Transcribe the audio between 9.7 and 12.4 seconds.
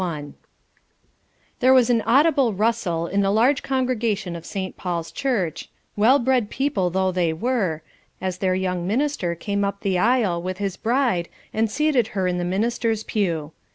the aisle with his bride and seated her in